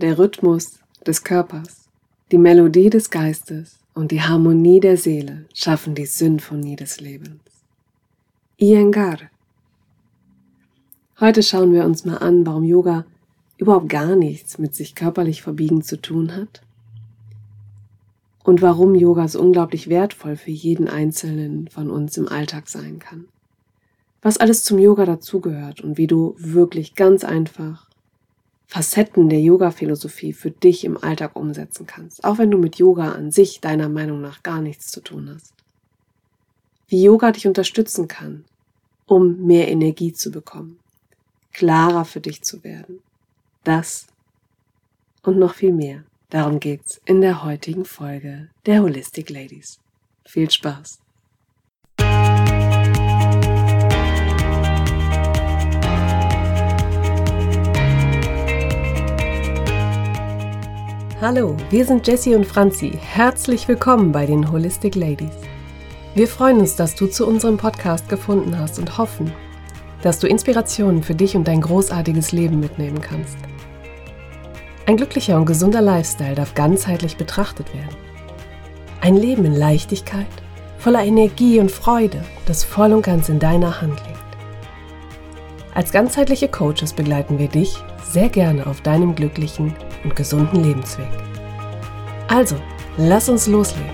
[0.00, 1.88] der Rhythmus des Körpers,
[2.32, 7.42] die Melodie des Geistes und die Harmonie der Seele schaffen die Symphonie des Lebens.
[8.56, 9.18] Iyengar.
[11.18, 13.04] Heute schauen wir uns mal an, warum Yoga
[13.58, 16.62] überhaupt gar nichts mit sich körperlich verbiegen zu tun hat
[18.42, 23.26] und warum Yoga so unglaublich wertvoll für jeden Einzelnen von uns im Alltag sein kann.
[24.22, 27.89] Was alles zum Yoga dazugehört und wie du wirklich ganz einfach
[28.70, 33.32] Facetten der Yoga-Philosophie für dich im Alltag umsetzen kannst, auch wenn du mit Yoga an
[33.32, 35.52] sich deiner Meinung nach gar nichts zu tun hast.
[36.86, 38.44] Wie Yoga dich unterstützen kann,
[39.06, 40.78] um mehr Energie zu bekommen,
[41.52, 43.00] klarer für dich zu werden.
[43.64, 44.06] Das
[45.24, 46.04] und noch viel mehr.
[46.28, 49.80] Darum geht's in der heutigen Folge der Holistic Ladies.
[50.24, 51.00] Viel Spaß!
[61.20, 62.98] Hallo, wir sind Jessie und Franzi.
[62.98, 65.34] Herzlich willkommen bei den Holistic Ladies.
[66.14, 69.30] Wir freuen uns, dass du zu unserem Podcast gefunden hast und hoffen,
[70.00, 73.36] dass du Inspirationen für dich und dein großartiges Leben mitnehmen kannst.
[74.86, 77.96] Ein glücklicher und gesunder Lifestyle darf ganzheitlich betrachtet werden.
[79.02, 80.24] Ein Leben in Leichtigkeit,
[80.78, 84.20] voller Energie und Freude, das voll und ganz in deiner Hand liegt.
[85.74, 87.76] Als ganzheitliche Coaches begleiten wir dich
[88.12, 89.72] sehr gerne auf deinem glücklichen
[90.02, 91.06] und gesunden Lebensweg.
[92.26, 92.56] Also,
[92.96, 93.88] lass uns loslegen.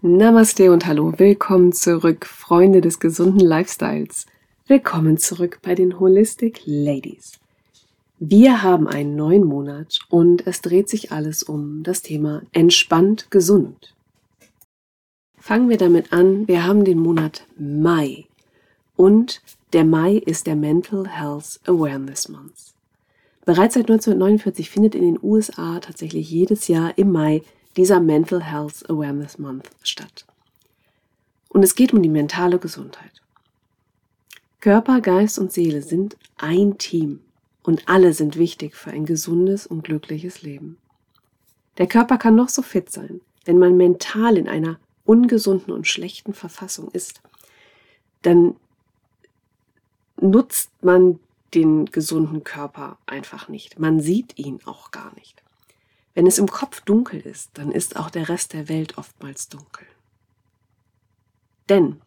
[0.00, 4.26] Namaste und hallo, willkommen zurück, Freunde des gesunden Lifestyles.
[4.66, 7.37] Willkommen zurück bei den Holistic Ladies.
[8.20, 13.94] Wir haben einen neuen Monat und es dreht sich alles um das Thema entspannt gesund.
[15.36, 18.26] Fangen wir damit an, wir haben den Monat Mai
[18.96, 19.40] und
[19.72, 22.74] der Mai ist der Mental Health Awareness Month.
[23.44, 27.42] Bereits seit 1949 findet in den USA tatsächlich jedes Jahr im Mai
[27.76, 30.26] dieser Mental Health Awareness Month statt.
[31.50, 33.22] Und es geht um die mentale Gesundheit.
[34.60, 37.20] Körper, Geist und Seele sind ein Team
[37.62, 40.78] und alle sind wichtig für ein gesundes und glückliches Leben.
[41.78, 46.34] Der Körper kann noch so fit sein, wenn man mental in einer ungesunden und schlechten
[46.34, 47.22] Verfassung ist,
[48.22, 48.56] dann
[50.20, 51.18] nutzt man
[51.54, 53.78] den gesunden Körper einfach nicht.
[53.78, 55.42] Man sieht ihn auch gar nicht.
[56.14, 59.86] Wenn es im Kopf dunkel ist, dann ist auch der Rest der Welt oftmals dunkel.
[61.68, 62.00] Denn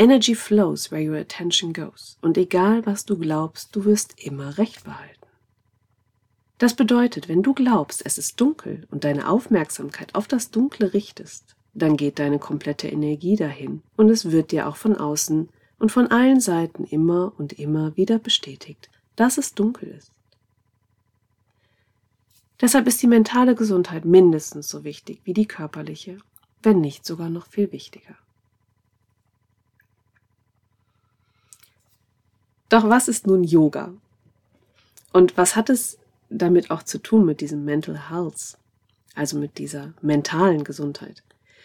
[0.00, 2.16] Energy flows where your attention goes.
[2.22, 5.26] Und egal was du glaubst, du wirst immer Recht behalten.
[6.56, 11.54] Das bedeutet, wenn du glaubst, es ist dunkel und deine Aufmerksamkeit auf das Dunkle richtest,
[11.74, 16.06] dann geht deine komplette Energie dahin und es wird dir auch von außen und von
[16.06, 20.12] allen Seiten immer und immer wieder bestätigt, dass es dunkel ist.
[22.58, 26.16] Deshalb ist die mentale Gesundheit mindestens so wichtig wie die körperliche,
[26.62, 28.16] wenn nicht sogar noch viel wichtiger.
[32.70, 33.92] Doch was ist nun Yoga?
[35.12, 35.98] Und was hat es
[36.28, 38.56] damit auch zu tun mit diesem Mental Health,
[39.16, 41.24] also mit dieser mentalen Gesundheit?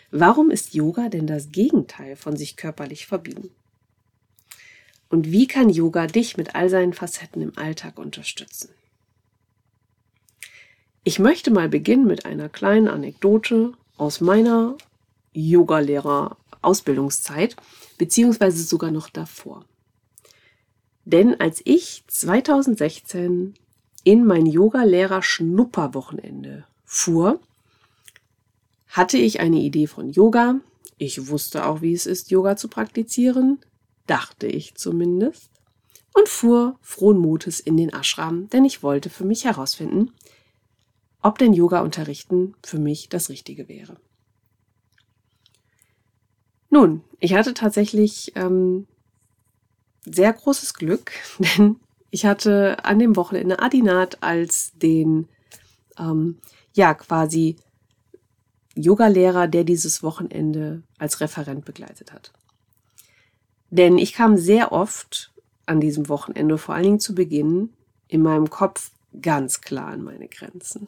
[0.09, 3.51] Warum ist Yoga denn das Gegenteil von sich körperlich verbiegen?
[5.09, 8.71] Und wie kann Yoga dich mit all seinen Facetten im Alltag unterstützen?
[11.03, 14.75] Ich möchte mal beginnen mit einer kleinen Anekdote aus meiner
[15.33, 17.55] Yogalehrer-Ausbildungszeit,
[17.99, 19.65] beziehungsweise sogar noch davor.
[21.05, 23.53] Denn als ich 2016
[24.03, 27.39] in mein Yoga-Lehrer-Schnupperwochenende fuhr,
[28.87, 30.59] hatte ich eine Idee von Yoga.
[30.97, 33.59] Ich wusste auch, wie es ist, Yoga zu praktizieren,
[34.07, 35.51] dachte ich zumindest,
[36.13, 40.11] und fuhr frohen Mutes in den Ashram, denn ich wollte für mich herausfinden,
[41.21, 43.97] ob denn Yoga unterrichten für mich das Richtige wäre.
[46.69, 48.87] Nun, ich hatte tatsächlich ähm,
[50.05, 51.79] sehr großes Glück, denn
[52.11, 55.27] ich hatte an dem Wochenende Adinat als den,
[55.97, 56.39] ähm,
[56.73, 57.57] ja, quasi
[58.75, 62.31] Yogalehrer, der dieses Wochenende als Referent begleitet hat.
[63.69, 65.33] Denn ich kam sehr oft
[65.65, 67.73] an diesem Wochenende, vor allen Dingen zu Beginn,
[68.07, 68.91] in meinem Kopf
[69.21, 70.87] ganz klar an meine Grenzen.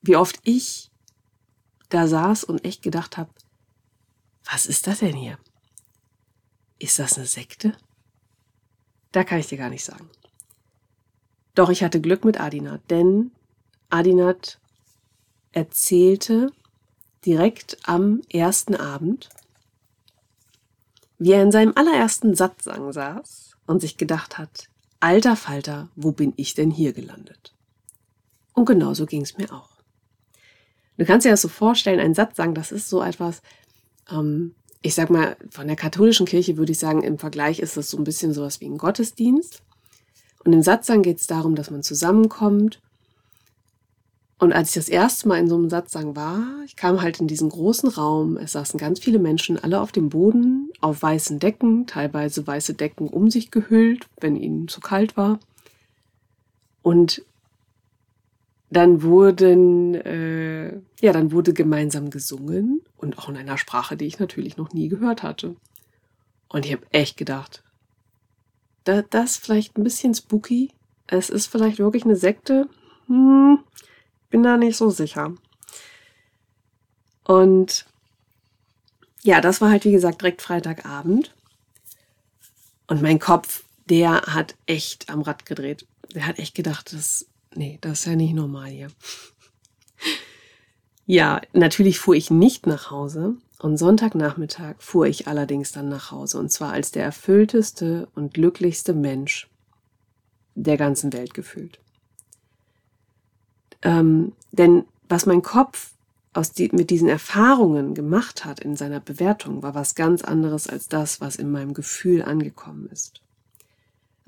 [0.00, 0.90] Wie oft ich
[1.88, 3.30] da saß und echt gedacht habe,
[4.50, 5.38] was ist das denn hier?
[6.78, 7.76] Ist das eine Sekte?
[9.12, 10.08] Da kann ich dir gar nicht sagen.
[11.54, 13.32] Doch ich hatte Glück mit Adinat, denn
[13.90, 14.58] Adinat
[15.52, 16.52] erzählte
[17.24, 19.28] direkt am ersten Abend,
[21.18, 24.68] wie er in seinem allerersten Satzang saß und sich gedacht hat,
[25.00, 27.54] alter Falter, wo bin ich denn hier gelandet?
[28.54, 29.70] Und genauso ging es mir auch.
[30.96, 33.42] Du kannst dir das so vorstellen, ein Satzang, das ist so etwas,
[34.10, 37.90] ähm, ich sag mal, von der katholischen Kirche würde ich sagen, im Vergleich ist das
[37.90, 39.62] so ein bisschen sowas wie ein Gottesdienst.
[40.44, 42.80] Und im Satzang geht es darum, dass man zusammenkommt
[44.40, 47.26] und als ich das erste Mal in so einem Satzang war, ich kam halt in
[47.26, 51.86] diesen großen Raum, es saßen ganz viele Menschen, alle auf dem Boden, auf weißen Decken,
[51.86, 55.40] teilweise weiße Decken um sich gehüllt, wenn ihnen zu kalt war.
[56.82, 57.24] Und
[58.70, 60.68] dann wurden, äh,
[61.00, 64.88] ja, dann wurde gemeinsam gesungen und auch in einer Sprache, die ich natürlich noch nie
[64.88, 65.56] gehört hatte.
[66.48, 67.62] Und ich habe echt gedacht,
[68.84, 70.70] da, das ist vielleicht ein bisschen spooky.
[71.06, 72.68] Es ist vielleicht wirklich eine Sekte.
[73.06, 73.60] Hm,
[74.28, 75.34] bin da nicht so sicher.
[77.24, 77.86] Und
[79.22, 81.34] ja, das war halt wie gesagt direkt Freitagabend.
[82.86, 85.86] Und mein Kopf, der hat echt am Rad gedreht.
[86.14, 88.88] Der hat echt gedacht, das, nee, das ist ja nicht normal hier.
[91.08, 93.36] Ja, natürlich fuhr ich nicht nach Hause.
[93.58, 96.38] Und Sonntagnachmittag fuhr ich allerdings dann nach Hause.
[96.38, 99.48] Und zwar als der erfüllteste und glücklichste Mensch
[100.54, 101.80] der ganzen Welt gefühlt.
[103.80, 105.92] Ähm, denn was mein Kopf
[106.34, 110.88] aus die, mit diesen Erfahrungen gemacht hat in seiner Bewertung, war was ganz anderes als
[110.88, 113.22] das, was in meinem Gefühl angekommen ist.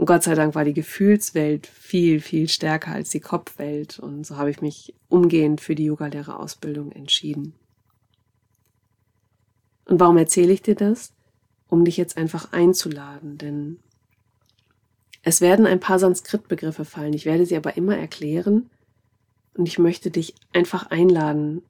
[0.00, 3.98] Und Gott sei Dank war die Gefühlswelt viel, viel stärker als die Kopfwelt.
[3.98, 7.52] Und so habe ich mich umgehend für die Yogalehrerausbildung entschieden.
[9.84, 11.12] Und warum erzähle ich dir das?
[11.68, 13.78] Um dich jetzt einfach einzuladen, denn
[15.22, 17.12] es werden ein paar Sanskrit-Begriffe fallen.
[17.12, 18.70] Ich werde sie aber immer erklären
[19.52, 21.60] und ich möchte dich einfach einladen,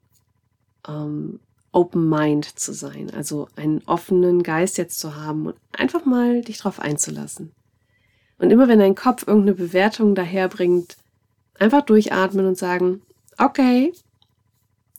[0.87, 1.41] ähm,
[1.73, 6.59] Open Mind zu sein, also einen offenen Geist jetzt zu haben und einfach mal dich
[6.59, 7.51] drauf einzulassen.
[8.41, 10.97] Und immer wenn dein Kopf irgendeine Bewertung daherbringt,
[11.59, 13.03] einfach durchatmen und sagen,
[13.37, 13.93] okay,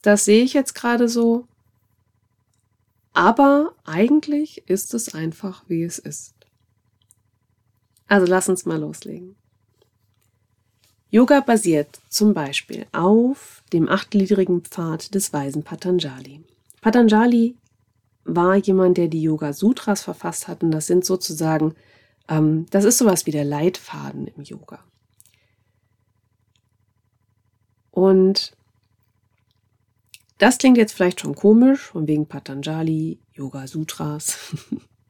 [0.01, 1.49] das sehe ich jetzt gerade so,
[3.13, 6.35] aber eigentlich ist es einfach, wie es ist.
[8.07, 9.35] Also lass uns mal loslegen.
[11.11, 16.43] Yoga basiert zum Beispiel auf dem achtgliedrigen Pfad des weisen Patanjali.
[16.81, 17.57] Patanjali
[18.25, 21.75] war jemand, der die Yoga Sutras verfasst hat und das sind sozusagen,
[22.29, 24.83] ähm, das ist sowas wie der Leitfaden im Yoga.
[27.91, 28.57] Und
[30.39, 34.39] das klingt jetzt vielleicht schon komisch, von wegen Patanjali, Yoga Sutras.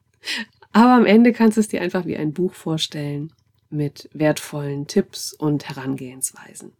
[0.73, 3.33] Aber am Ende kannst du es dir einfach wie ein Buch vorstellen
[3.69, 6.73] mit wertvollen Tipps und Herangehensweisen.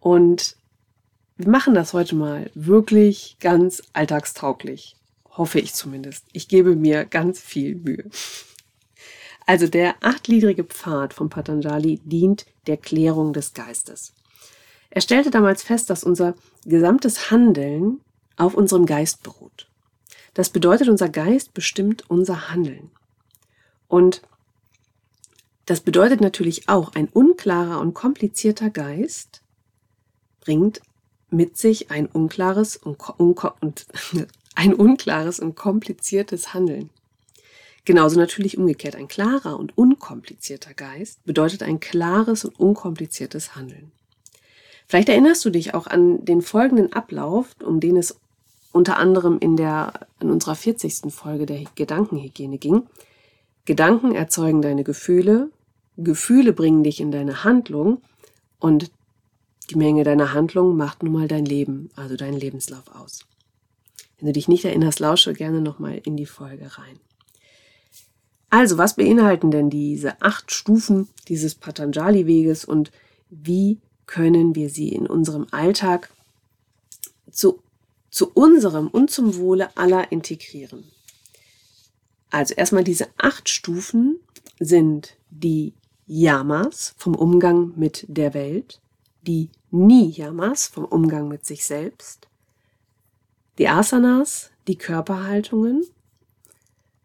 [0.00, 0.56] Und
[1.36, 4.96] wir machen das heute mal wirklich ganz alltagstauglich.
[5.40, 6.26] Hoffe ich zumindest.
[6.34, 8.04] Ich gebe mir ganz viel Mühe.
[9.46, 14.12] Also der achtgliedrige Pfad von Patanjali dient der Klärung des Geistes.
[14.90, 16.34] Er stellte damals fest, dass unser
[16.66, 18.02] gesamtes Handeln
[18.36, 19.66] auf unserem Geist beruht.
[20.34, 22.90] Das bedeutet, unser Geist bestimmt unser Handeln.
[23.88, 24.20] Und
[25.64, 29.40] das bedeutet natürlich auch, ein unklarer und komplizierter Geist
[30.40, 30.82] bringt
[31.30, 33.86] mit sich ein unklares und, und
[34.54, 36.90] ein unklares und kompliziertes Handeln.
[37.84, 38.96] Genauso natürlich umgekehrt.
[38.96, 43.90] Ein klarer und unkomplizierter Geist bedeutet ein klares und unkompliziertes Handeln.
[44.86, 48.18] Vielleicht erinnerst du dich auch an den folgenden Ablauf, um den es
[48.72, 51.12] unter anderem in der, in unserer 40.
[51.12, 52.82] Folge der Gedankenhygiene ging.
[53.64, 55.50] Gedanken erzeugen deine Gefühle,
[55.96, 58.02] Gefühle bringen dich in deine Handlung
[58.58, 58.90] und
[59.70, 63.20] die Menge deiner Handlung macht nun mal dein Leben, also deinen Lebenslauf aus.
[64.20, 67.00] Wenn du dich nicht erinnerst, lausche gerne nochmal in die Folge rein.
[68.50, 72.90] Also, was beinhalten denn diese acht Stufen dieses Patanjali-Weges und
[73.30, 76.10] wie können wir sie in unserem Alltag
[77.30, 77.62] zu,
[78.10, 80.84] zu unserem und zum Wohle aller integrieren?
[82.30, 84.18] Also erstmal diese acht Stufen
[84.58, 85.74] sind die
[86.06, 88.80] Yamas vom Umgang mit der Welt,
[89.22, 92.26] die Niyamas vom Umgang mit sich selbst,
[93.60, 95.84] die Asanas, die Körperhaltungen,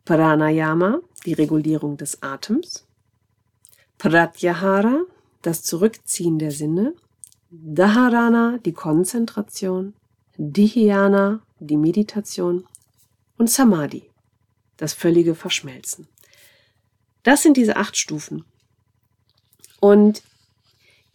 [0.05, 2.87] Pranayama, die Regulierung des Atems,
[3.97, 5.01] Pratyahara,
[5.41, 6.93] das Zurückziehen der Sinne,
[7.51, 9.95] Dharana, die Konzentration,
[10.37, 12.65] Dhyana, die Meditation.
[13.37, 14.09] Und Samadhi,
[14.77, 16.07] das völlige Verschmelzen.
[17.23, 18.45] Das sind diese acht Stufen.
[19.81, 20.23] Und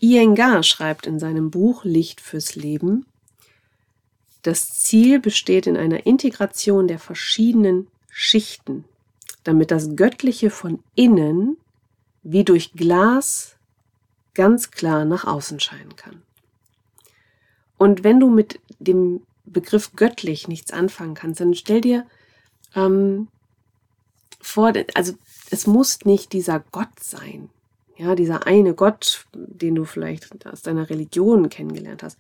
[0.01, 3.07] Iyengar schreibt in seinem Buch Licht fürs Leben,
[4.43, 8.85] das Ziel besteht in einer Integration der verschiedenen Schichten,
[9.45, 11.57] damit das Göttliche von innen
[12.23, 13.57] wie durch Glas
[14.35, 16.23] ganz klar nach außen scheinen kann.
[17.79, 22.07] Und wenn du mit dem Begriff göttlich nichts anfangen kannst, dann stell dir
[22.75, 23.29] ähm,
[24.41, 25.15] vor, also
[25.51, 27.51] es muss nicht dieser Gott sein,
[27.97, 32.19] ja, dieser eine Gott, den du vielleicht aus deiner Religion kennengelernt hast,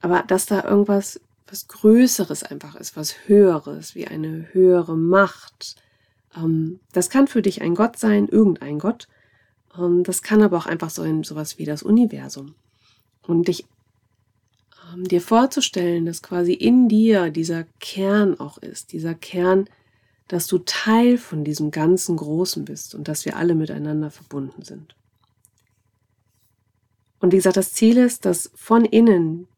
[0.00, 1.20] aber dass da irgendwas
[1.52, 5.76] was Größeres einfach ist, was Höheres, wie eine höhere Macht.
[6.34, 9.06] Ähm, das kann für dich ein Gott sein, irgendein Gott.
[9.78, 12.54] Ähm, das kann aber auch einfach so ein sowas wie das Universum.
[13.26, 13.66] Und dich
[14.94, 19.68] ähm, dir vorzustellen, dass quasi in dir dieser Kern auch ist, dieser Kern,
[20.28, 24.96] dass du Teil von diesem ganzen Großen bist und dass wir alle miteinander verbunden sind.
[27.20, 29.48] Und wie gesagt, das Ziel ist, dass von innen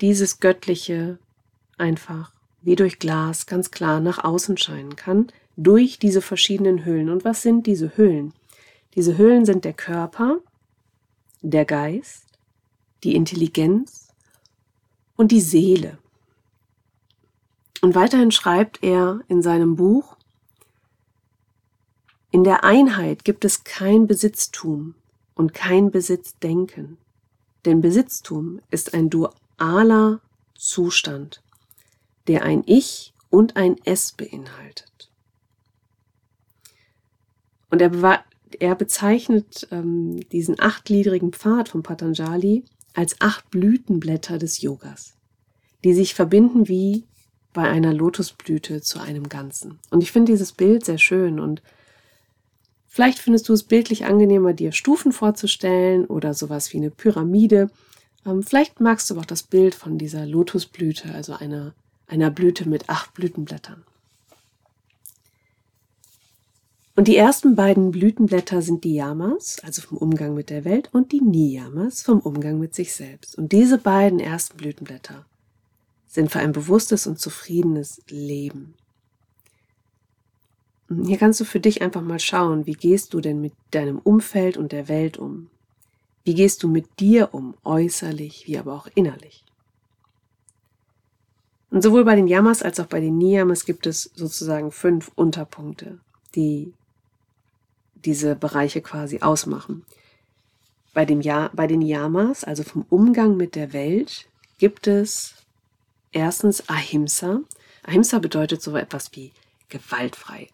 [0.00, 1.18] dieses Göttliche
[1.82, 2.30] einfach
[2.62, 7.10] wie durch Glas ganz klar nach außen scheinen kann, durch diese verschiedenen Hüllen.
[7.10, 8.32] Und was sind diese Hüllen?
[8.94, 10.38] Diese Hüllen sind der Körper,
[11.42, 12.24] der Geist,
[13.02, 14.08] die Intelligenz
[15.16, 15.98] und die Seele.
[17.80, 20.16] Und weiterhin schreibt er in seinem Buch,
[22.30, 24.94] in der Einheit gibt es kein Besitztum
[25.34, 26.96] und kein Besitzdenken,
[27.64, 30.20] denn Besitztum ist ein dualer
[30.56, 31.42] Zustand,
[32.28, 35.10] der ein Ich und ein Es beinhaltet.
[37.70, 38.24] Und er,
[38.58, 42.64] er bezeichnet ähm, diesen achtgliedrigen Pfad von Patanjali
[42.94, 45.14] als acht Blütenblätter des Yogas,
[45.82, 47.04] die sich verbinden wie
[47.54, 49.78] bei einer Lotusblüte zu einem Ganzen.
[49.90, 51.62] Und ich finde dieses Bild sehr schön und
[52.94, 57.70] Vielleicht findest du es bildlich angenehmer, dir Stufen vorzustellen oder sowas wie eine Pyramide.
[58.26, 61.72] Ähm, vielleicht magst du aber auch das Bild von dieser Lotusblüte, also einer,
[62.06, 63.84] einer Blüte mit acht Blütenblättern.
[66.94, 71.12] Und die ersten beiden Blütenblätter sind die Yamas, also vom Umgang mit der Welt, und
[71.12, 73.38] die Niyamas vom Umgang mit sich selbst.
[73.38, 75.24] Und diese beiden ersten Blütenblätter
[76.06, 78.74] sind für ein bewusstes und zufriedenes Leben.
[81.06, 84.58] Hier kannst du für dich einfach mal schauen, wie gehst du denn mit deinem Umfeld
[84.58, 85.48] und der Welt um?
[86.24, 89.41] Wie gehst du mit dir um, äußerlich wie aber auch innerlich?
[91.72, 95.98] Und sowohl bei den Yamas als auch bei den Niyamas gibt es sozusagen fünf Unterpunkte,
[96.34, 96.74] die
[97.94, 99.86] diese Bereiche quasi ausmachen.
[100.92, 104.26] Bei, dem ja bei den Yamas, also vom Umgang mit der Welt,
[104.58, 105.34] gibt es
[106.12, 107.40] erstens Ahimsa.
[107.84, 109.32] Ahimsa bedeutet so etwas wie
[109.70, 110.50] gewaltfrei,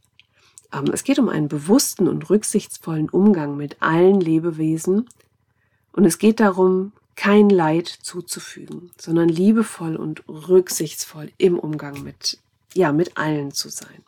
[0.73, 5.09] ähm, es geht um einen bewussten und rücksichtsvollen Umgang mit allen Lebewesen
[5.91, 12.39] und es geht darum, kein Leid zuzufügen, sondern liebevoll und rücksichtsvoll im Umgang mit,
[12.75, 14.05] ja, mit allen zu sein.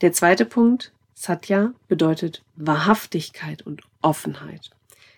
[0.00, 4.70] Der zweite Punkt, Satya, bedeutet Wahrhaftigkeit und Offenheit.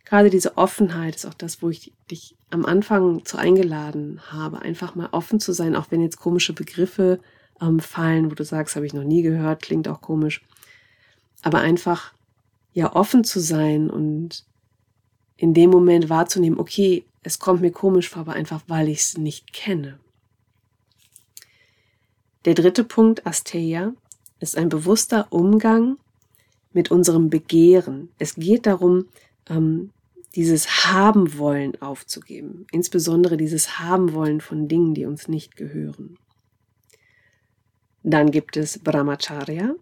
[0.05, 4.97] Gerade diese Offenheit ist auch das, wo ich dich am Anfang zu eingeladen habe, einfach
[4.97, 7.21] mal offen zu sein, auch wenn jetzt komische Begriffe
[7.61, 10.43] ähm, fallen, wo du sagst, habe ich noch nie gehört, klingt auch komisch.
[11.43, 12.13] Aber einfach
[12.73, 14.45] ja offen zu sein und
[15.37, 19.19] in dem Moment wahrzunehmen, okay, es kommt mir komisch vor, aber einfach weil ich es
[19.19, 19.99] nicht kenne.
[22.45, 23.93] Der dritte Punkt, Asteya,
[24.41, 25.99] ist ein bewusster Umgang
[26.73, 28.09] mit unserem Begehren.
[28.19, 29.07] Es geht darum,
[29.49, 29.91] ähm,
[30.35, 36.19] dieses Haben wollen aufzugeben, insbesondere dieses Haben wollen von Dingen, die uns nicht gehören.
[38.03, 39.75] Dann gibt es Brahmacharya.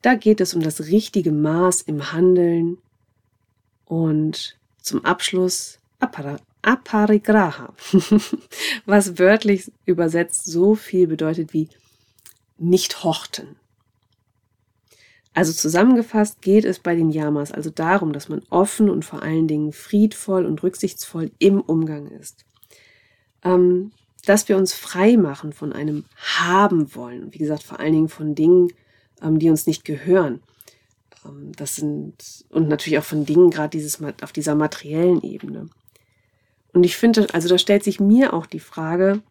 [0.00, 2.78] Da geht es um das richtige Maß im Handeln.
[3.84, 7.74] Und zum Abschluss Apara, Aparigraha,
[8.86, 11.68] was wörtlich übersetzt so viel bedeutet wie
[12.58, 13.56] nicht horten.
[15.34, 19.48] Also zusammengefasst geht es bei den Yamas also darum, dass man offen und vor allen
[19.48, 22.44] Dingen friedvoll und rücksichtsvoll im Umgang ist.
[23.42, 23.92] Ähm,
[24.26, 27.32] dass wir uns frei machen von einem haben wollen.
[27.32, 28.68] Wie gesagt, vor allen Dingen von Dingen,
[29.22, 30.40] ähm, die uns nicht gehören.
[31.24, 35.68] Ähm, das sind, und natürlich auch von Dingen, gerade dieses, auf dieser materiellen Ebene.
[36.72, 39.22] Und ich finde, also da stellt sich mir auch die Frage,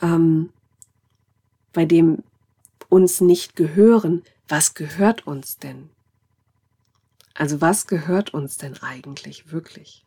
[0.00, 0.50] ähm,
[1.72, 2.22] bei dem
[2.88, 5.90] uns nicht gehören, was gehört uns denn?
[7.34, 10.04] Also was gehört uns denn eigentlich wirklich?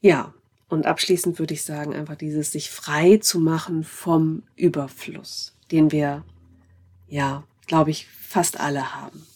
[0.00, 0.32] Ja,
[0.68, 6.24] und abschließend würde ich sagen, einfach dieses sich frei zu machen vom Überfluss, den wir,
[7.08, 9.26] ja, glaube ich, fast alle haben.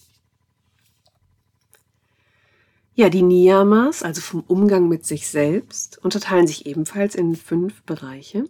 [2.99, 8.47] Ja, die Niyamas, also vom Umgang mit sich selbst, unterteilen sich ebenfalls in fünf Bereiche.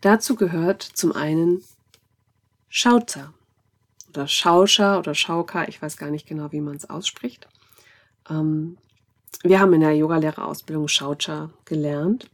[0.00, 1.60] Dazu gehört zum einen
[2.68, 3.34] Schauza
[4.10, 7.48] oder Schauscha oder Schauka, ich weiß gar nicht genau, wie man es ausspricht.
[8.30, 8.78] Ähm,
[9.42, 12.30] wir haben in der Yogalehrerausbildung Schaucha gelernt.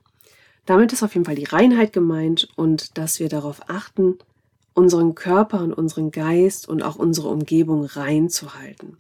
[0.67, 4.19] Damit ist auf jeden Fall die Reinheit gemeint und dass wir darauf achten,
[4.75, 8.99] unseren Körper und unseren Geist und auch unsere Umgebung reinzuhalten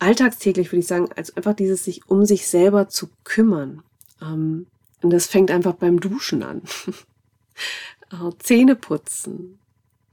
[0.00, 3.82] alltagstäglich, würde ich sagen, als einfach dieses sich um sich selber zu kümmern.
[4.20, 4.66] Ähm,
[5.02, 6.62] und das fängt einfach beim Duschen an.
[8.12, 9.58] äh, Zähne putzen.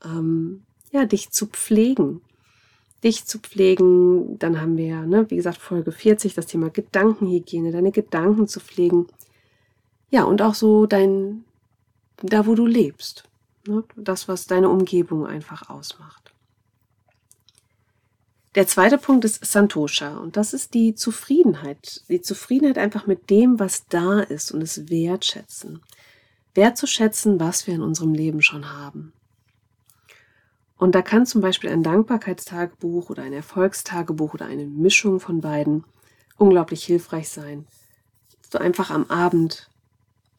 [0.04, 2.22] Ähm, ja, dich zu pflegen.
[3.04, 7.92] Dich zu pflegen, dann haben wir, ne, wie gesagt, Folge 40, das Thema Gedankenhygiene, deine
[7.92, 9.08] Gedanken zu pflegen.
[10.10, 11.44] Ja, und auch so dein,
[12.18, 13.24] da wo du lebst.
[13.68, 16.34] Ne, das, was deine Umgebung einfach ausmacht.
[18.58, 22.02] Der zweite Punkt ist Santosha und das ist die Zufriedenheit.
[22.10, 25.84] Die Zufriedenheit einfach mit dem, was da ist und es wertschätzen.
[26.56, 29.14] Wertzuschätzen, was wir in unserem Leben schon haben.
[30.76, 35.84] Und da kann zum Beispiel ein Dankbarkeitstagebuch oder ein Erfolgstagebuch oder eine Mischung von beiden
[36.38, 37.68] unglaublich hilfreich sein.
[38.40, 39.70] Dass du einfach am Abend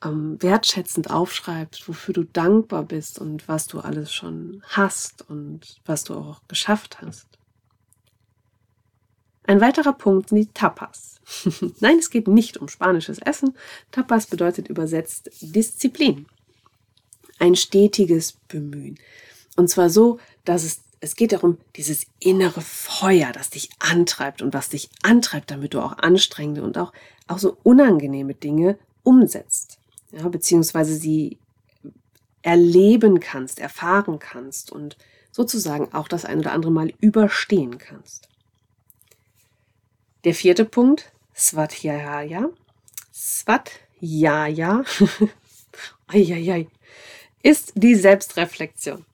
[0.05, 6.03] ähm, wertschätzend aufschreibst, wofür du dankbar bist und was du alles schon hast und was
[6.03, 7.38] du auch geschafft hast.
[9.49, 11.21] Ein weiterer Punkt sind die Tapas.
[11.81, 13.57] Nein, es geht nicht um spanisches Essen.
[13.91, 16.27] Tapas bedeutet übersetzt Disziplin.
[17.39, 18.99] Ein stetiges Bemühen.
[19.57, 24.53] Und zwar so, dass es, es geht darum, dieses innere Feuer, das dich antreibt und
[24.53, 26.93] was dich antreibt, damit du auch anstrengende und auch,
[27.27, 29.79] auch so unangenehme Dinge umsetzt.
[30.13, 31.39] Ja, beziehungsweise sie
[32.43, 34.99] erleben kannst, erfahren kannst und
[35.33, 38.29] sozusagen auch das ein oder andere Mal überstehen kannst.
[40.25, 42.51] Der vierte Punkt, Svatjaya.
[43.13, 44.85] Svatjaya.
[47.43, 49.05] ist die Selbstreflexion.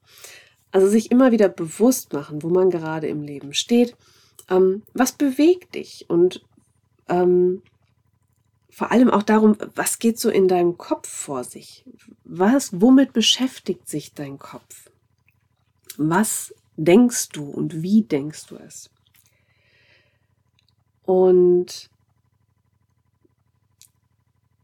[0.70, 3.96] Also sich immer wieder bewusst machen, wo man gerade im Leben steht.
[4.50, 6.06] Ähm, was bewegt dich?
[6.08, 6.44] Und
[7.08, 7.62] ähm,
[8.70, 11.84] vor allem auch darum, was geht so in deinem Kopf vor sich?
[12.24, 14.90] Was, womit beschäftigt sich dein Kopf?
[15.96, 18.90] Was denkst du und wie denkst du es?
[21.06, 21.90] Und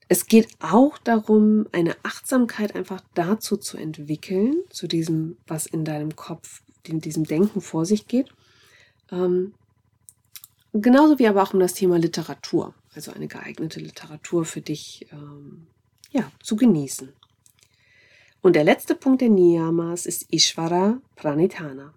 [0.09, 6.17] es geht auch darum, eine Achtsamkeit einfach dazu zu entwickeln, zu diesem, was in deinem
[6.17, 8.29] Kopf, in diesem Denken vor sich geht.
[9.13, 9.55] Ähm,
[10.73, 15.69] genauso wie aber auch um das Thema Literatur, also eine geeignete Literatur für dich ähm,
[16.11, 17.13] ja, zu genießen.
[18.43, 21.95] Und der letzte Punkt der Niyamas ist Ishvara Pranitana.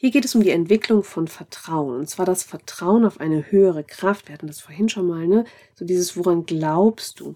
[0.00, 1.96] Hier geht es um die Entwicklung von Vertrauen.
[1.96, 4.28] Und zwar das Vertrauen auf eine höhere Kraft.
[4.28, 5.44] Wir hatten das vorhin schon mal, ne?
[5.74, 7.34] So dieses, woran glaubst du?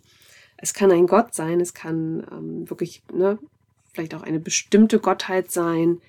[0.57, 3.41] Es kann ein Gott sein, es kann ähm, wirklich, ne,
[3.93, 6.01] vielleicht auch eine bestimmte Gottheit sein.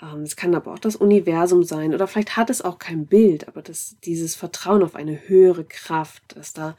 [0.00, 1.92] Ähm, es kann aber auch das Universum sein.
[1.92, 6.22] Oder vielleicht hat es auch kein Bild, aber das, dieses Vertrauen auf eine höhere Kraft,
[6.34, 6.76] dass da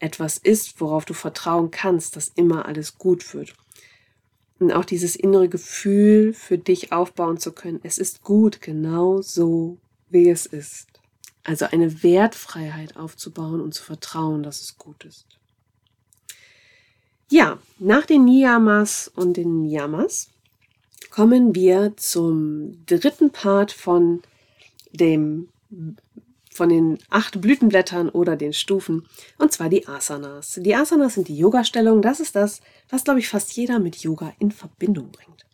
[0.00, 3.54] etwas ist, worauf du vertrauen kannst, dass immer alles gut wird
[4.60, 7.80] und auch dieses innere Gefühl für dich aufbauen zu können.
[7.82, 9.78] Es ist gut, genau so,
[10.10, 10.86] wie es ist.
[11.42, 15.26] Also eine Wertfreiheit aufzubauen und zu vertrauen, dass es gut ist.
[17.30, 20.28] Ja, nach den Niyamas und den Niyamas
[21.10, 24.22] kommen wir zum dritten Part von
[24.92, 25.48] dem
[26.60, 29.06] von den acht Blütenblättern oder den Stufen,
[29.38, 30.60] und zwar die Asanas.
[30.62, 32.02] Die Asanas sind die Yoga-Stellung.
[32.02, 35.46] Das ist das, was, glaube ich, fast jeder mit Yoga in Verbindung bringt.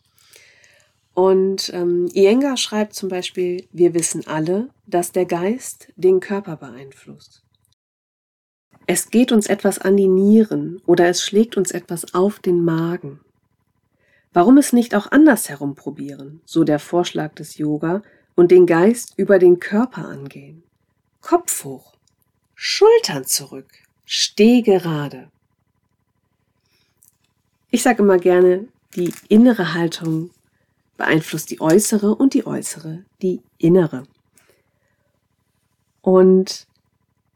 [1.15, 7.45] Und ähm, Iyengar schreibt zum Beispiel, wir wissen alle, dass der Geist den Körper beeinflusst.
[8.89, 13.21] Es geht uns etwas an die Nieren oder es schlägt uns etwas auf den Magen.
[14.33, 18.03] Warum es nicht auch andersherum probieren, so der Vorschlag des Yoga,
[18.35, 20.66] und den Geist über den Körper angehen?
[21.27, 21.93] Kopf hoch,
[22.55, 23.67] Schultern zurück,
[24.05, 25.29] steh gerade.
[27.73, 30.31] Ich sage immer gerne, die innere Haltung
[30.97, 34.05] beeinflusst die äußere und die äußere die innere.
[36.01, 36.69] Und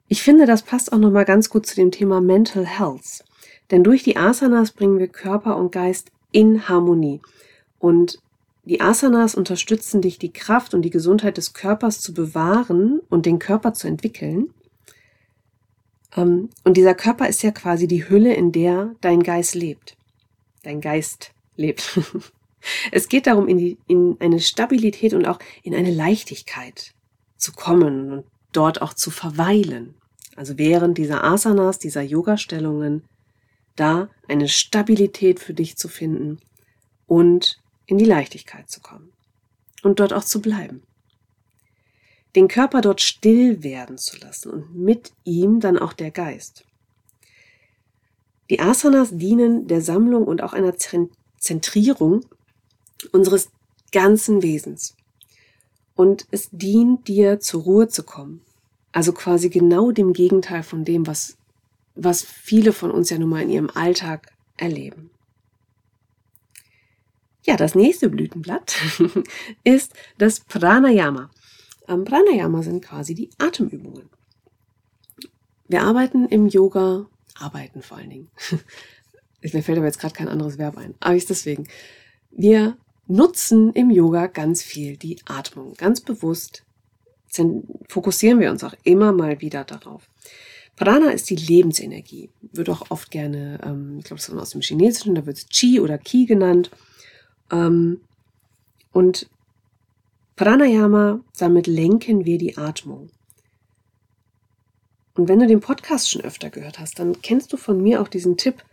[0.06, 3.24] ich finde, das passt auch noch mal ganz gut zu dem Thema Mental Health,
[3.72, 7.20] denn durch die Asanas bringen wir Körper und Geist in Harmonie.
[7.80, 8.20] Und
[8.70, 13.40] die Asanas unterstützen dich, die Kraft und die Gesundheit des Körpers zu bewahren und den
[13.40, 14.54] Körper zu entwickeln.
[16.16, 19.96] Ähm, und dieser Körper ist ja quasi die Hülle, in der dein Geist lebt.
[20.62, 21.98] Dein Geist lebt.
[22.92, 26.92] es geht darum, in, die, in eine Stabilität und auch in eine Leichtigkeit
[27.38, 29.96] zu kommen und dort auch zu verweilen.
[30.36, 33.02] Also während dieser Asanas, dieser Yoga-Stellungen,
[33.74, 36.38] da eine Stabilität für dich zu finden
[37.08, 39.12] und in die Leichtigkeit zu kommen
[39.82, 40.82] und dort auch zu bleiben.
[42.36, 46.64] Den Körper dort still werden zu lassen und mit ihm dann auch der Geist.
[48.48, 50.74] Die Asanas dienen der Sammlung und auch einer
[51.38, 52.24] Zentrierung
[53.10, 53.50] unseres
[53.90, 54.94] ganzen Wesens.
[55.96, 58.42] Und es dient dir zur Ruhe zu kommen.
[58.92, 61.36] Also quasi genau dem Gegenteil von dem, was,
[61.96, 65.10] was viele von uns ja nun mal in ihrem Alltag erleben.
[67.46, 68.76] Ja, das nächste Blütenblatt
[69.64, 71.30] ist das Pranayama.
[71.88, 74.08] Ähm, Pranayama sind quasi die Atemübungen.
[75.68, 77.06] Wir arbeiten im Yoga,
[77.38, 78.28] arbeiten vor allen Dingen.
[79.40, 81.66] Mir fällt aber jetzt gerade kein anderes Verb ein, aber ich deswegen.
[82.30, 82.76] Wir
[83.06, 85.74] nutzen im Yoga ganz viel die Atmung.
[85.74, 86.64] Ganz bewusst
[87.88, 90.08] fokussieren wir uns auch immer mal wieder darauf.
[90.76, 94.62] Prana ist die Lebensenergie, wird auch oft gerne, ähm, ich glaube, das kommt aus dem
[94.62, 96.70] Chinesischen, da wird es Chi oder Ki genannt.
[97.50, 98.00] Ähm,
[98.92, 99.28] und
[100.36, 103.10] Pranayama, damit lenken wir die Atmung.
[105.14, 108.08] Und wenn du den Podcast schon öfter gehört hast, dann kennst du von mir auch
[108.08, 108.64] diesen Tipp,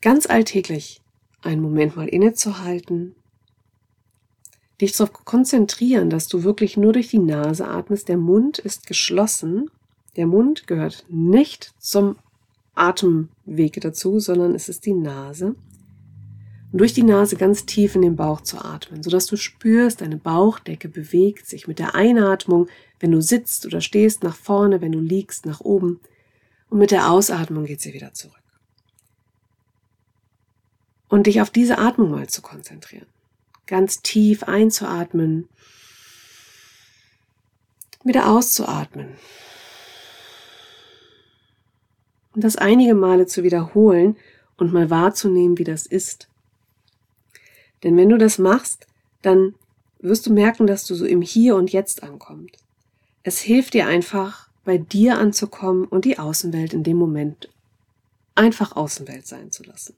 [0.00, 1.00] ganz alltäglich
[1.42, 3.14] einen Moment mal innezuhalten,
[4.80, 8.08] dich darauf konzentrieren, dass du wirklich nur durch die Nase atmest.
[8.08, 9.70] Der Mund ist geschlossen.
[10.16, 12.16] Der Mund gehört nicht zum
[12.74, 15.54] Atemweg dazu, sondern es ist die Nase.
[16.72, 20.16] Und durch die Nase ganz tief in den Bauch zu atmen, sodass du spürst, deine
[20.16, 22.68] Bauchdecke bewegt sich mit der Einatmung,
[23.00, 26.00] wenn du sitzt oder stehst, nach vorne, wenn du liegst, nach oben.
[26.68, 28.36] Und mit der Ausatmung geht sie wieder zurück.
[31.08, 33.06] Und dich auf diese Atmung mal zu konzentrieren
[33.70, 35.48] ganz tief einzuatmen,
[38.02, 39.16] wieder auszuatmen.
[42.34, 44.16] Und das einige Male zu wiederholen
[44.56, 46.28] und mal wahrzunehmen, wie das ist.
[47.82, 48.86] Denn wenn du das machst,
[49.22, 49.54] dann
[50.00, 52.56] wirst du merken, dass du so im Hier und Jetzt ankommst.
[53.22, 57.48] Es hilft dir einfach, bei dir anzukommen und die Außenwelt in dem Moment
[58.34, 59.94] einfach Außenwelt sein zu lassen.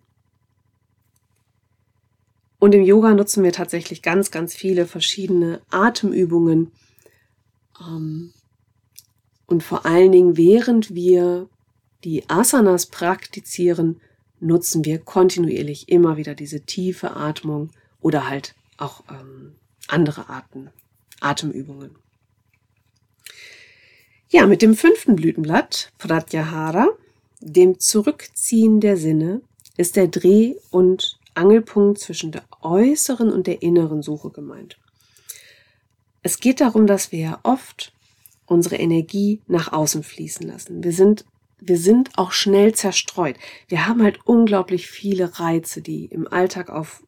[2.58, 6.70] Und im Yoga nutzen wir tatsächlich ganz, ganz viele verschiedene Atemübungen.
[7.80, 8.32] Ähm,
[9.46, 11.48] und vor allen Dingen, während wir
[12.04, 14.00] die Asanas praktizieren,
[14.42, 19.54] nutzen wir kontinuierlich immer wieder diese tiefe Atmung oder halt auch ähm,
[19.88, 20.70] andere Arten,
[21.20, 21.96] Atemübungen.
[24.28, 26.88] Ja, mit dem fünften Blütenblatt, Pratyahara,
[27.40, 29.42] dem Zurückziehen der Sinne,
[29.76, 34.78] ist der Dreh- und Angelpunkt zwischen der äußeren und der inneren Suche gemeint.
[36.22, 37.92] Es geht darum, dass wir ja oft
[38.46, 40.84] unsere Energie nach außen fließen lassen.
[40.84, 41.24] Wir sind,
[41.64, 43.36] wir sind auch schnell zerstreut.
[43.68, 47.02] Wir haben halt unglaublich viele Reize, die im Alltag auf,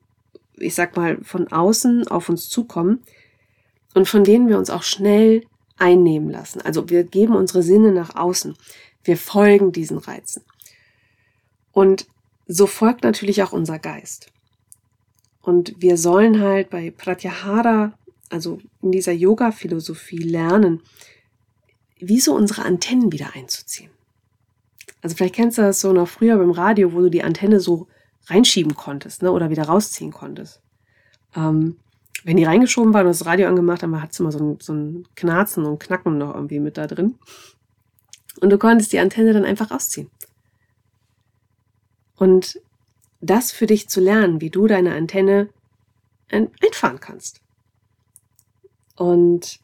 [0.57, 3.03] ich sag mal, von außen auf uns zukommen
[3.95, 5.45] und von denen wir uns auch schnell
[5.77, 6.61] einnehmen lassen.
[6.61, 8.57] Also wir geben unsere Sinne nach außen.
[9.03, 10.45] Wir folgen diesen Reizen.
[11.73, 12.07] Und
[12.47, 14.29] so folgt natürlich auch unser Geist.
[15.43, 17.93] Und wir sollen halt bei Pratyahara,
[18.31, 20.81] also in dieser Yoga-Philosophie lernen,
[21.99, 23.91] wie so unsere Antennen wieder einzuziehen.
[25.03, 27.89] Also vielleicht kennst du das so noch früher beim Radio, wo du die Antenne so
[28.27, 30.61] reinschieben konntest, ne, oder wieder rausziehen konntest.
[31.37, 31.77] Ähm,
[32.25, 34.73] wenn die reingeschoben war und das Radio angemacht haben, hat es immer so ein, so
[34.73, 37.19] ein Knarzen und Knacken noch irgendwie mit da drin.
[38.41, 40.11] Und du konntest die Antenne dann einfach rausziehen.
[42.17, 42.61] Und
[43.21, 45.49] das für dich zu lernen, wie du deine Antenne
[46.31, 47.41] einfahren kannst.
[48.97, 49.61] Und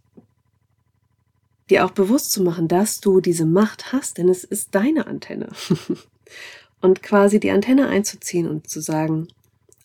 [1.71, 5.51] dir auch bewusst zu machen, dass du diese Macht hast, denn es ist deine Antenne.
[6.81, 9.29] und quasi die Antenne einzuziehen und zu sagen,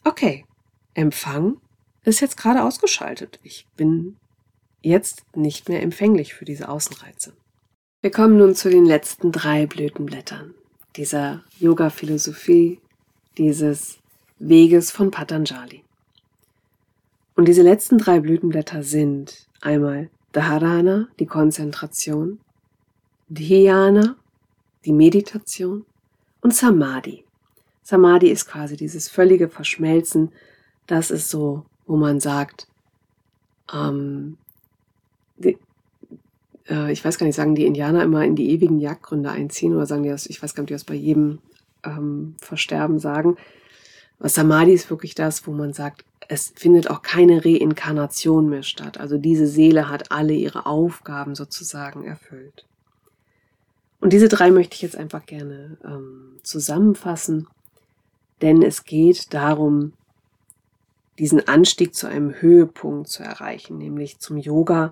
[0.03, 0.45] okay,
[0.93, 1.57] Empfang
[2.03, 3.39] ist jetzt gerade ausgeschaltet.
[3.43, 4.17] Ich bin
[4.81, 7.33] jetzt nicht mehr empfänglich für diese Außenreize.
[8.01, 10.53] Wir kommen nun zu den letzten drei Blütenblättern
[10.95, 12.79] dieser Yoga-Philosophie,
[13.37, 13.97] dieses
[14.39, 15.83] Weges von Patanjali.
[17.35, 22.39] Und diese letzten drei Blütenblätter sind einmal Dharana, die Konzentration,
[23.29, 24.17] Dhyana,
[24.83, 25.85] die Meditation
[26.41, 27.23] und Samadhi.
[27.83, 30.33] Samadhi ist quasi dieses völlige Verschmelzen.
[30.87, 32.67] Das ist so, wo man sagt,
[33.73, 34.37] ähm,
[35.41, 39.85] äh, ich weiß gar nicht, sagen die Indianer immer in die ewigen Jagdgründe einziehen oder
[39.85, 41.39] sagen die das, ich weiß gar nicht, ob die das bei jedem
[41.83, 43.37] ähm, Versterben sagen.
[44.19, 48.99] Aber Samadhi ist wirklich das, wo man sagt, es findet auch keine Reinkarnation mehr statt.
[48.99, 52.65] Also diese Seele hat alle ihre Aufgaben sozusagen erfüllt.
[53.99, 57.47] Und diese drei möchte ich jetzt einfach gerne ähm, zusammenfassen,
[58.41, 59.93] denn es geht darum,
[61.17, 64.91] diesen Anstieg zu einem Höhepunkt zu erreichen, nämlich zum Yoga,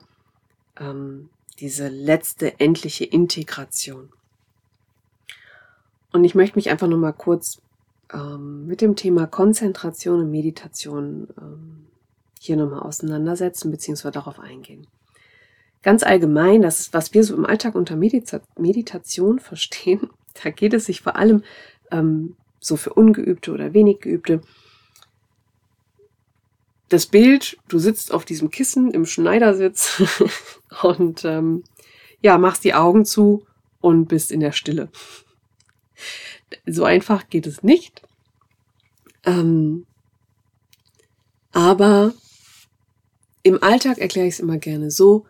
[0.80, 4.10] ähm, diese letzte endliche Integration.
[6.12, 7.62] Und ich möchte mich einfach nur mal kurz
[8.14, 11.88] ähm, mit dem Thema Konzentration und Meditation ähm,
[12.40, 14.12] hier nochmal auseinandersetzen bzw.
[14.12, 14.88] darauf eingehen.
[15.82, 20.10] Ganz allgemein, das ist, was wir so im Alltag unter Medita Meditation verstehen,
[20.42, 21.44] da geht es sich vor allem
[21.92, 24.42] ähm, so für Ungeübte oder wenig Geübte.
[26.90, 30.02] Das Bild, du sitzt auf diesem Kissen im Schneidersitz
[30.84, 31.64] und ähm,
[32.22, 33.46] ja, machst die Augen zu
[33.82, 34.90] und bist in der Stille.
[36.66, 38.02] So einfach geht es nicht.
[39.26, 39.86] Ähm,
[41.52, 42.14] aber
[43.44, 45.26] im Alltag erkläre ich es immer gerne so,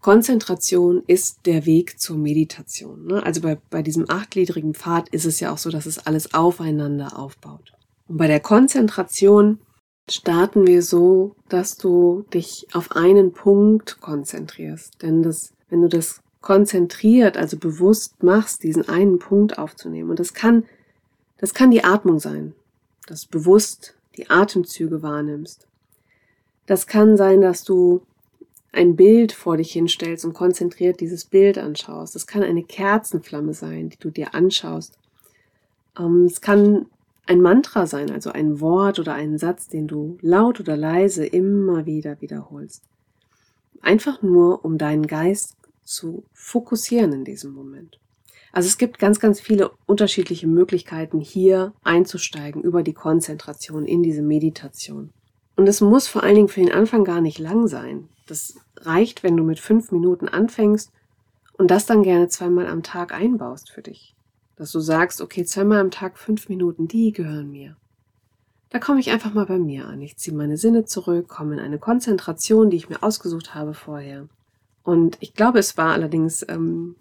[0.00, 3.06] Konzentration ist der Weg zur Meditation.
[3.06, 3.22] Ne?
[3.22, 7.16] Also bei, bei diesem achtgliedrigen Pfad ist es ja auch so, dass es alles aufeinander
[7.16, 7.72] aufbaut.
[8.08, 9.60] Und bei der Konzentration
[10.10, 15.00] starten wir so, dass du dich auf einen Punkt konzentrierst.
[15.02, 20.10] Denn das, wenn du das konzentriert, also bewusst machst, diesen einen Punkt aufzunehmen.
[20.10, 20.64] Und das kann,
[21.38, 22.52] das kann die Atmung sein,
[23.06, 25.66] dass du bewusst die Atemzüge wahrnimmst.
[26.66, 28.02] Das kann sein, dass du
[28.72, 32.14] ein Bild vor dich hinstellst und konzentriert dieses Bild anschaust.
[32.14, 34.98] Das kann eine Kerzenflamme sein, die du dir anschaust.
[35.98, 36.86] Ähm, es kann
[37.26, 41.86] ein Mantra sein, also ein Wort oder einen Satz, den du laut oder leise immer
[41.86, 42.82] wieder wiederholst.
[43.80, 45.56] Einfach nur, um deinen Geist
[45.94, 47.98] zu fokussieren in diesem Moment.
[48.52, 54.22] Also es gibt ganz, ganz viele unterschiedliche Möglichkeiten, hier einzusteigen über die Konzentration in diese
[54.22, 55.10] Meditation.
[55.56, 58.08] Und es muss vor allen Dingen für den Anfang gar nicht lang sein.
[58.26, 60.92] Das reicht, wenn du mit fünf Minuten anfängst
[61.54, 64.14] und das dann gerne zweimal am Tag einbaust für dich.
[64.56, 67.76] Dass du sagst, okay, zweimal am Tag fünf Minuten, die gehören mir.
[68.70, 70.00] Da komme ich einfach mal bei mir an.
[70.00, 74.28] Ich ziehe meine Sinne zurück, komme in eine Konzentration, die ich mir ausgesucht habe vorher.
[74.82, 76.96] Und ich glaube, es war allerdings, ähm,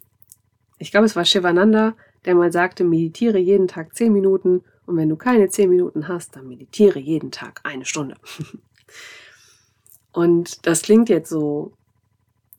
[0.77, 5.09] ich glaube, es war Shivananda, der mal sagte, meditiere jeden Tag zehn Minuten und wenn
[5.09, 8.15] du keine zehn Minuten hast, dann meditiere jeden Tag eine Stunde.
[10.11, 11.73] und das klingt jetzt so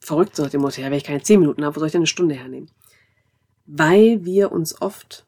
[0.00, 1.92] verrückt, so nach dem Motto, ja, wenn ich keine zehn Minuten habe, wo soll ich
[1.92, 2.70] denn eine Stunde hernehmen?
[3.66, 5.24] Weil wir uns oft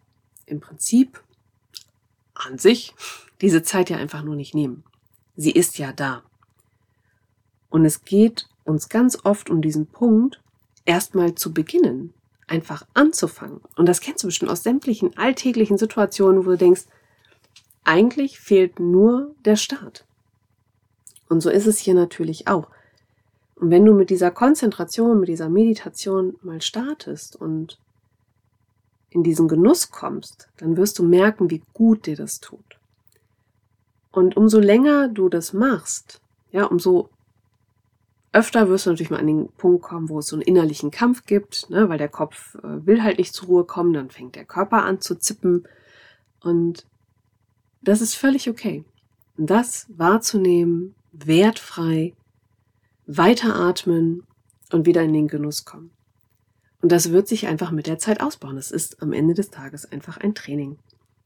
[0.46, 1.22] im Prinzip
[2.34, 2.94] an sich
[3.40, 4.82] diese Zeit ja einfach nur nicht nehmen.
[5.36, 6.22] Sie ist ja da.
[7.70, 10.40] Und es geht uns ganz oft um diesen Punkt,
[10.84, 12.12] erstmal zu beginnen,
[12.46, 13.60] einfach anzufangen.
[13.76, 16.84] Und das kennst du bestimmt aus sämtlichen alltäglichen Situationen, wo du denkst,
[17.84, 20.04] eigentlich fehlt nur der Start.
[21.28, 22.68] Und so ist es hier natürlich auch.
[23.56, 27.78] Und wenn du mit dieser Konzentration, mit dieser Meditation mal startest und
[29.10, 32.78] in diesen Genuss kommst, dann wirst du merken, wie gut dir das tut.
[34.10, 37.10] Und umso länger du das machst, ja, umso
[38.34, 41.24] Öfter wirst du natürlich mal an den Punkt kommen, wo es so einen innerlichen Kampf
[41.24, 44.44] gibt, ne, weil der Kopf äh, will halt nicht zur Ruhe kommen, dann fängt der
[44.44, 45.68] Körper an zu zippen
[46.40, 46.84] und
[47.80, 48.84] das ist völlig okay.
[49.36, 52.14] Das wahrzunehmen, wertfrei,
[53.06, 54.24] weiteratmen
[54.72, 55.90] und wieder in den Genuss kommen.
[56.82, 58.56] Und das wird sich einfach mit der Zeit ausbauen.
[58.56, 60.76] Das ist am Ende des Tages einfach ein Training.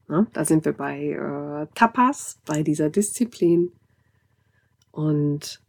[0.09, 3.71] Ja, da sind wir bei äh, Tapas, bei dieser Disziplin.
[4.91, 5.59] Und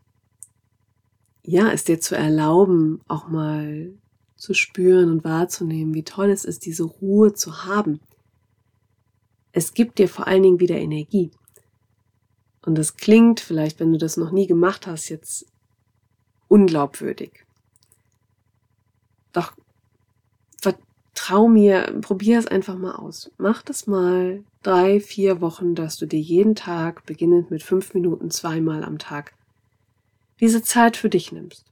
[1.43, 3.93] ja, es dir zu erlauben, auch mal
[4.37, 8.01] zu spüren und wahrzunehmen, wie toll es ist, diese Ruhe zu haben.
[9.53, 11.31] Es gibt dir vor allen Dingen wieder Energie.
[12.63, 15.47] Und das klingt vielleicht, wenn du das noch nie gemacht hast, jetzt
[16.49, 17.45] unglaubwürdig.
[19.33, 19.53] Doch
[20.61, 23.31] vertrau mir, probier es einfach mal aus.
[23.39, 28.31] Mach das mal drei, vier Wochen, dass du dir jeden Tag, beginnend mit fünf Minuten,
[28.31, 29.35] zweimal am Tag,
[30.41, 31.65] diese Zeit für dich nimmst.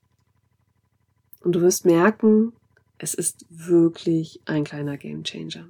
[1.40, 2.52] Und du wirst merken,
[2.98, 5.68] es ist wirklich ein kleiner Gamechanger.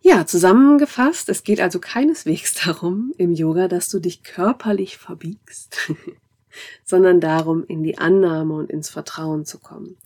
[0.00, 5.92] Ja, zusammengefasst, es geht also keineswegs darum im Yoga, dass du dich körperlich verbiegst,
[6.84, 9.96] sondern darum, in die Annahme und ins Vertrauen zu kommen.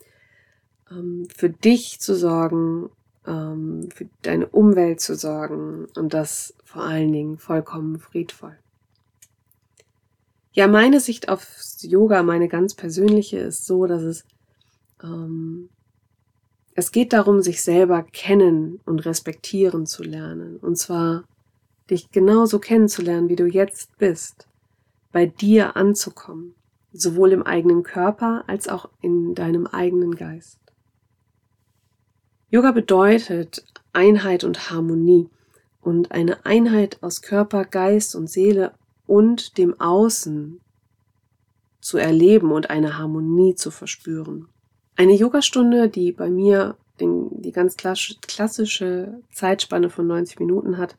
[0.91, 2.89] Ähm, für dich zu sorgen,
[3.25, 8.57] ähm, für deine Umwelt zu sorgen und das vor allen Dingen vollkommen friedvoll.
[10.53, 14.23] Ja, meine Sicht aufs Yoga, meine ganz persönliche, ist so, dass es
[15.03, 15.69] ähm,
[16.75, 20.57] es geht darum, sich selber kennen und respektieren zu lernen.
[20.57, 21.23] Und zwar
[21.89, 24.47] dich genauso kennenzulernen, wie du jetzt bist,
[25.11, 26.55] bei dir anzukommen,
[26.91, 30.57] sowohl im eigenen Körper als auch in deinem eigenen Geist.
[32.49, 35.29] Yoga bedeutet Einheit und Harmonie
[35.81, 38.73] und eine Einheit aus Körper, Geist und Seele
[39.05, 40.61] und dem Außen
[41.79, 44.47] zu erleben und eine Harmonie zu verspüren.
[44.95, 50.97] Eine Yogastunde, die bei mir den, die ganz klassische Zeitspanne von 90 Minuten hat,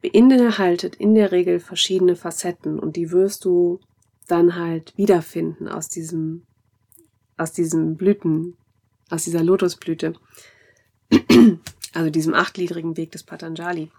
[0.00, 3.80] beinhaltet in der Regel verschiedene Facetten und die wirst du
[4.26, 6.44] dann halt wiederfinden aus diesem,
[7.36, 8.56] aus diesem Blüten,
[9.10, 10.14] aus dieser Lotusblüte,
[11.94, 13.90] also diesem achtgliedrigen Weg des Patanjali.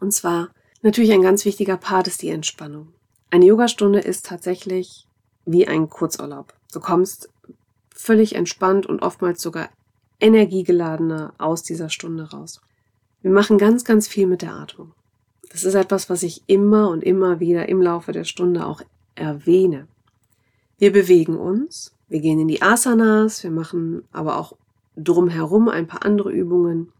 [0.00, 0.50] Und zwar
[0.82, 2.88] natürlich ein ganz wichtiger Part ist die Entspannung.
[3.30, 5.06] Eine Yogastunde ist tatsächlich
[5.44, 6.54] wie ein Kurzurlaub.
[6.72, 7.28] Du kommst
[7.94, 9.68] völlig entspannt und oftmals sogar
[10.20, 12.60] energiegeladener aus dieser Stunde raus.
[13.22, 14.92] Wir machen ganz, ganz viel mit der Atmung.
[15.50, 18.82] Das ist etwas, was ich immer und immer wieder im Laufe der Stunde auch
[19.14, 19.88] erwähne.
[20.78, 24.56] Wir bewegen uns, wir gehen in die Asanas, wir machen aber auch
[24.96, 26.92] drumherum ein paar andere Übungen.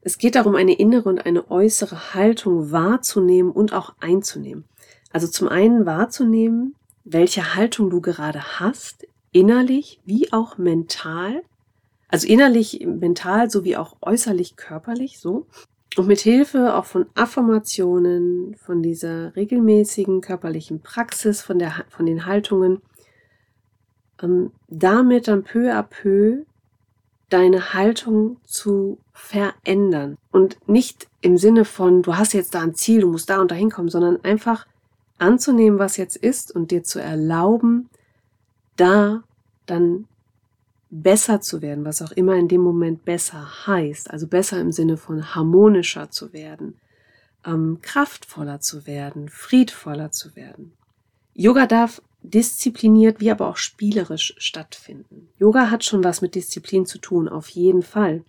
[0.00, 4.64] Es geht darum, eine innere und eine äußere Haltung wahrzunehmen und auch einzunehmen.
[5.12, 11.42] Also zum einen wahrzunehmen, welche Haltung du gerade hast, innerlich wie auch mental.
[12.08, 15.46] Also innerlich, mental sowie auch äußerlich körperlich, so.
[15.96, 22.24] Und mit Hilfe auch von Affirmationen, von dieser regelmäßigen körperlichen Praxis, von, der, von den
[22.24, 22.82] Haltungen,
[24.22, 26.44] ähm, damit dann peu à peu
[27.28, 30.16] deine Haltung zu verändern.
[30.30, 33.50] Und nicht im Sinne von, du hast jetzt da ein Ziel, du musst da und
[33.50, 34.66] da hinkommen, sondern einfach
[35.18, 37.90] anzunehmen, was jetzt ist und dir zu erlauben,
[38.76, 39.22] da
[39.66, 40.06] dann
[40.90, 44.96] besser zu werden, was auch immer in dem Moment besser heißt, also besser im Sinne
[44.96, 46.78] von harmonischer zu werden,
[47.44, 50.72] ähm, kraftvoller zu werden, friedvoller zu werden.
[51.34, 55.28] Yoga darf diszipliniert wie aber auch spielerisch stattfinden.
[55.38, 58.22] Yoga hat schon was mit Disziplin zu tun, auf jeden Fall.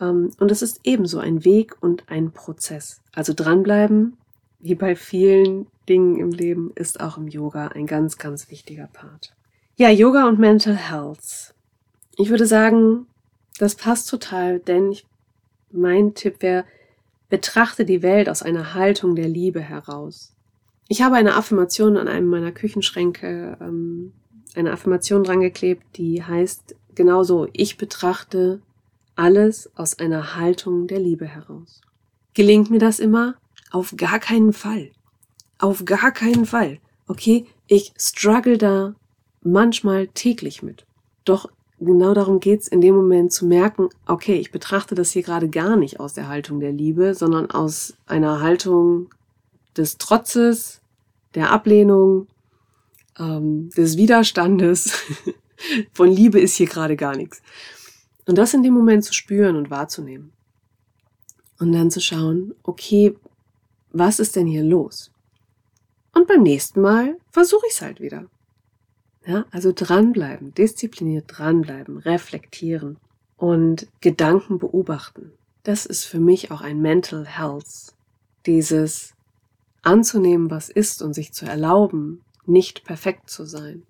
[0.00, 3.00] Ähm, und es ist ebenso ein Weg und ein Prozess.
[3.14, 4.16] Also dranbleiben,
[4.60, 9.32] wie bei vielen Dingen im Leben, ist auch im Yoga ein ganz, ganz wichtiger Part.
[9.76, 11.54] Ja, Yoga und Mental Health.
[12.16, 13.06] Ich würde sagen,
[13.58, 15.06] das passt total, denn ich,
[15.70, 16.64] mein Tipp wäre,
[17.28, 20.32] betrachte die Welt aus einer Haltung der Liebe heraus.
[20.88, 24.12] Ich habe eine Affirmation an einem meiner Küchenschränke, ähm,
[24.54, 28.60] eine Affirmation drangeklebt, die heißt genauso, ich betrachte
[29.16, 31.80] alles aus einer Haltung der Liebe heraus.
[32.34, 33.34] Gelingt mir das immer?
[33.70, 34.90] Auf gar keinen Fall.
[35.58, 36.78] Auf gar keinen Fall.
[37.08, 38.94] Okay, ich struggle da
[39.42, 40.86] manchmal täglich mit.
[41.24, 41.48] Doch
[41.80, 45.76] genau darum geht's in dem Moment zu merken, okay, ich betrachte das hier gerade gar
[45.76, 49.08] nicht aus der Haltung der Liebe, sondern aus einer Haltung
[49.76, 50.80] des Trotzes,
[51.34, 52.26] der Ablehnung,
[53.18, 54.92] ähm, des Widerstandes.
[55.92, 57.42] Von Liebe ist hier gerade gar nichts.
[58.26, 60.32] Und das in dem Moment zu spüren und wahrzunehmen.
[61.58, 63.16] Und dann zu schauen, okay,
[63.92, 65.10] was ist denn hier los?
[66.12, 68.26] Und beim nächsten Mal versuche ich es halt wieder.
[69.26, 72.96] Ja, also dranbleiben, diszipliniert dranbleiben, reflektieren
[73.36, 75.32] und Gedanken beobachten.
[75.62, 77.92] Das ist für mich auch ein Mental Health.
[78.46, 79.15] Dieses
[79.86, 83.82] anzunehmen, was ist und sich zu erlauben, nicht perfekt zu sein,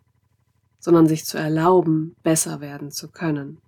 [0.78, 3.58] sondern sich zu erlauben, besser werden zu können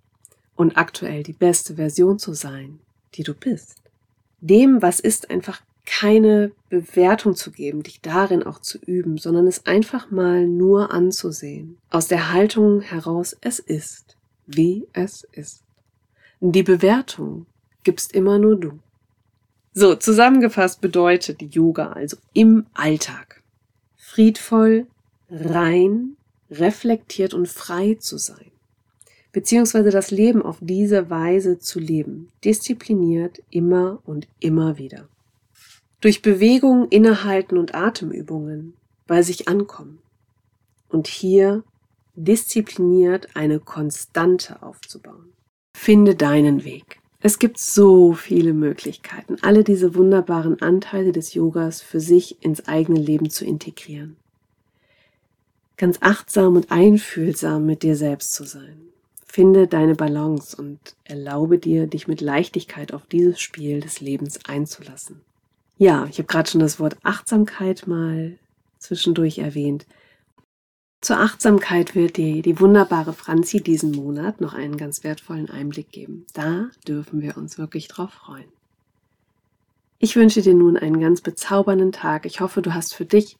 [0.55, 2.79] und aktuell die beste Version zu sein,
[3.15, 3.75] die du bist.
[4.41, 9.65] Dem, was ist, einfach keine Bewertung zu geben, dich darin auch zu üben, sondern es
[9.65, 11.77] einfach mal nur anzusehen.
[11.89, 14.15] Aus der Haltung heraus, es ist,
[14.45, 15.63] wie es ist.
[16.41, 17.47] Die Bewertung
[17.83, 18.79] gibst immer nur du.
[19.73, 23.41] So, zusammengefasst bedeutet Yoga also im Alltag
[23.95, 24.87] friedvoll,
[25.29, 26.17] rein,
[26.49, 28.51] reflektiert und frei zu sein,
[29.31, 35.07] beziehungsweise das Leben auf diese Weise zu leben, diszipliniert immer und immer wieder.
[36.01, 38.73] Durch Bewegung, Innehalten und Atemübungen
[39.05, 39.99] bei sich ankommen.
[40.87, 41.63] Und hier
[42.15, 45.33] diszipliniert eine Konstante aufzubauen.
[45.75, 46.98] Finde deinen Weg.
[47.21, 52.99] Es gibt so viele Möglichkeiten, alle diese wunderbaren Anteile des Yogas für sich ins eigene
[52.99, 54.15] Leben zu integrieren.
[55.75, 58.77] Ganz achtsam und einfühlsam mit dir selbst zu sein.
[59.25, 65.19] Finde deine Balance und erlaube dir, dich mit Leichtigkeit auf dieses Spiel des Lebens einzulassen.
[65.77, 68.37] Ja, ich habe gerade schon das Wort Achtsamkeit mal
[68.79, 69.85] zwischendurch erwähnt.
[71.01, 76.25] Zur Achtsamkeit wird die, die wunderbare Franzi diesen Monat noch einen ganz wertvollen Einblick geben.
[76.33, 78.51] Da dürfen wir uns wirklich drauf freuen.
[79.97, 82.25] Ich wünsche dir nun einen ganz bezaubernden Tag.
[82.25, 83.37] Ich hoffe, du hast für dich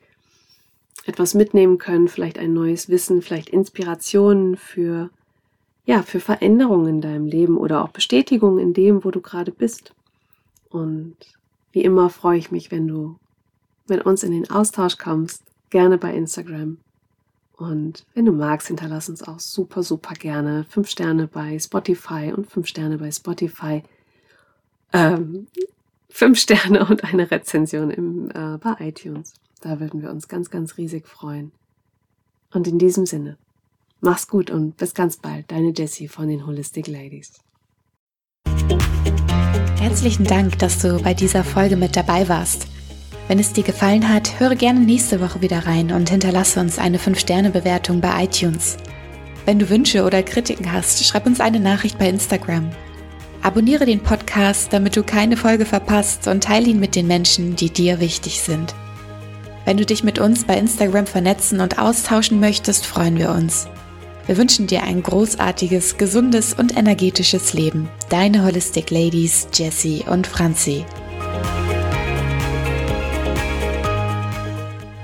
[1.06, 5.10] etwas mitnehmen können, vielleicht ein neues Wissen, vielleicht Inspirationen für
[5.86, 9.96] ja, für Veränderungen in deinem Leben oder auch Bestätigung in dem, wo du gerade bist.
[10.70, 11.16] Und
[11.72, 13.16] wie immer freue ich mich, wenn du
[13.88, 15.42] mit uns in den Austausch kommst,
[15.72, 16.78] gerne bei Instagram.
[17.60, 22.50] Und wenn du magst, hinterlass uns auch super, super gerne fünf Sterne bei Spotify und
[22.50, 23.84] fünf Sterne bei Spotify.
[24.94, 25.48] Ähm,
[26.10, 29.34] fünf Sterne und eine Rezension im, äh, bei iTunes.
[29.60, 31.52] Da würden wir uns ganz, ganz riesig freuen.
[32.54, 33.38] Und in diesem Sinne,
[34.00, 37.42] mach's gut und bis ganz bald, deine Jessie von den Holistic Ladies.
[39.80, 42.68] Herzlichen Dank, dass du bei dieser Folge mit dabei warst.
[43.30, 46.98] Wenn es dir gefallen hat, höre gerne nächste Woche wieder rein und hinterlasse uns eine
[46.98, 48.78] 5-Sterne-Bewertung bei iTunes.
[49.46, 52.72] Wenn du Wünsche oder Kritiken hast, schreib uns eine Nachricht bei Instagram.
[53.44, 57.70] Abonniere den Podcast, damit du keine Folge verpasst und teile ihn mit den Menschen, die
[57.70, 58.74] dir wichtig sind.
[59.64, 63.68] Wenn du dich mit uns bei Instagram vernetzen und austauschen möchtest, freuen wir uns.
[64.26, 67.90] Wir wünschen dir ein großartiges, gesundes und energetisches Leben.
[68.10, 70.84] Deine Holistic Ladies Jessie und Franzi.